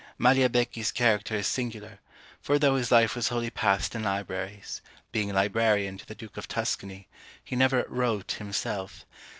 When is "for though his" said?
2.41-2.91